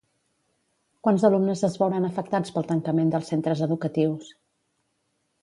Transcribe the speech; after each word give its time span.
Quants 1.07 1.25
alumnes 1.29 1.61
es 1.67 1.77
veuran 1.81 2.07
afectats 2.07 2.55
pel 2.57 2.67
tancament 2.73 3.13
dels 3.17 3.31
centres 3.35 3.63
educatius? 3.69 4.35